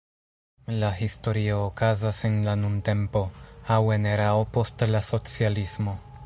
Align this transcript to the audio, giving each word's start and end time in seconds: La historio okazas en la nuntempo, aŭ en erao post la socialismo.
La 0.83 0.87
historio 1.01 1.59
okazas 1.65 2.21
en 2.29 2.39
la 2.47 2.55
nuntempo, 2.63 3.23
aŭ 3.77 3.81
en 3.97 4.09
erao 4.15 4.49
post 4.57 4.87
la 4.97 5.03
socialismo. 5.11 5.95